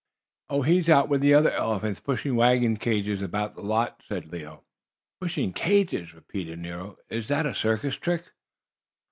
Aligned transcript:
"Oh, 0.49 0.63
he's 0.63 0.89
out 0.89 1.09
with 1.09 1.21
the 1.21 1.35
other 1.35 1.51
elephants, 1.51 1.99
pushing 1.99 2.35
wagon 2.35 2.77
cages 2.77 3.21
about 3.21 3.53
the 3.53 3.61
lot," 3.61 4.01
said 4.07 4.31
Leo. 4.31 4.63
"Pushing 5.19 5.53
cages?" 5.53 6.15
repeated 6.15 6.57
Nero. 6.57 6.97
"Is 7.11 7.27
that 7.27 7.45
a 7.45 7.53
circus 7.53 7.97
trick?" 7.97 8.31